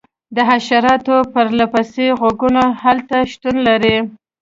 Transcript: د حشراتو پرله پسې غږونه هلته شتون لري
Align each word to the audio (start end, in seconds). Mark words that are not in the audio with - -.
د 0.35 0.37
حشراتو 0.49 1.15
پرله 1.31 1.65
پسې 1.73 2.05
غږونه 2.19 2.63
هلته 2.83 3.17
شتون 3.31 3.55
لري 3.67 3.97